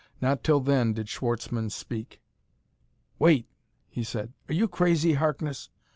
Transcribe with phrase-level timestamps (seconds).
[0.19, 2.21] Not till then did Schwartzmann speak.
[3.19, 3.45] "Wait,"
[3.87, 4.33] he said.
[4.49, 5.69] "Are you crazy, Harkness?